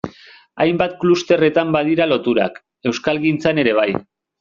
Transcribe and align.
Hainbat 0.65 0.95
klusterretan 1.03 1.75
badira 1.77 2.11
loturak, 2.15 2.61
euskalgintzan 2.95 3.67
ere 3.67 3.81
bai... 3.83 3.91